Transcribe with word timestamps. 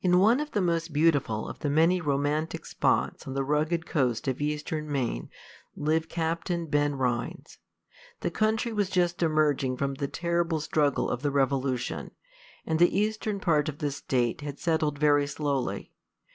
In 0.00 0.20
one 0.20 0.40
of 0.40 0.52
the 0.52 0.62
most 0.62 0.90
beautiful 0.90 1.46
of 1.48 1.58
the 1.58 1.68
many 1.68 2.00
romantic 2.00 2.64
spots 2.64 3.26
on 3.26 3.34
the 3.34 3.44
rugged 3.44 3.84
coast 3.84 4.26
of 4.26 4.40
Eastern 4.40 4.90
Maine 4.90 5.28
lived 5.76 6.08
Captain 6.08 6.64
Ben 6.64 6.94
Rhines. 6.94 7.58
The 8.20 8.30
country 8.30 8.72
was 8.72 8.88
just 8.88 9.22
emerging 9.22 9.76
from 9.76 9.96
the 9.96 10.08
terrible 10.08 10.60
struggle 10.60 11.10
of 11.10 11.20
the 11.20 11.30
revolution, 11.30 12.12
and 12.64 12.78
the 12.78 12.98
eastern 12.98 13.38
part 13.38 13.68
of 13.68 13.80
the 13.80 13.90
state 13.92 14.40
had 14.40 14.58
settled 14.58 14.98
very 14.98 15.26
slowly. 15.26 15.92